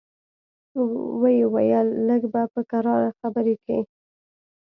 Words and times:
ويې 1.21 1.45
ويل 1.53 1.87
لږ 2.07 2.21
به 2.33 2.41
په 2.53 2.61
کراره 2.71 3.09
خبرې 3.19 3.55
کيې. 3.63 3.79